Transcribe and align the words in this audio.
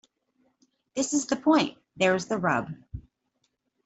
This 0.95 1.13
is 1.13 1.27
the 1.27 1.35
point. 1.35 1.77
There's 1.95 2.25
the 2.25 2.39
rub. 2.39 2.73